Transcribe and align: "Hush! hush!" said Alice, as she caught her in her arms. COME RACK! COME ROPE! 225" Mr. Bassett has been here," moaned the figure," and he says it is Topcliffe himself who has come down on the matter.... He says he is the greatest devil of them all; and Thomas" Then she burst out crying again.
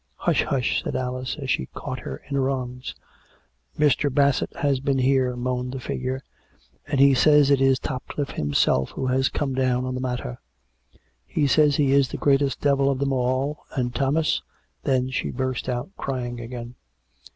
"Hush! 0.15 0.41
hush!" 0.45 0.81
said 0.83 0.95
Alice, 0.95 1.35
as 1.37 1.51
she 1.51 1.67
caught 1.75 1.99
her 1.99 2.23
in 2.27 2.33
her 2.35 2.49
arms. 2.49 2.95
COME 3.77 3.83
RACK! 3.85 3.99
COME 3.99 4.13
ROPE! 4.15 4.15
225" 4.15 4.15
Mr. 4.15 4.15
Bassett 4.51 4.65
has 4.67 4.79
been 4.79 4.97
here," 4.97 5.35
moaned 5.35 5.73
the 5.73 5.79
figure," 5.79 6.23
and 6.87 6.99
he 6.99 7.13
says 7.13 7.51
it 7.51 7.61
is 7.61 7.77
Topcliffe 7.79 8.31
himself 8.31 8.89
who 8.95 9.05
has 9.05 9.29
come 9.29 9.53
down 9.53 9.85
on 9.85 9.93
the 9.93 10.01
matter.... 10.01 10.39
He 11.23 11.45
says 11.45 11.75
he 11.75 11.91
is 11.91 12.07
the 12.09 12.17
greatest 12.17 12.59
devil 12.61 12.89
of 12.89 12.97
them 12.97 13.13
all; 13.13 13.59
and 13.75 13.93
Thomas" 13.93 14.41
Then 14.85 15.11
she 15.11 15.29
burst 15.29 15.69
out 15.69 15.91
crying 15.97 16.39
again. 16.39 16.73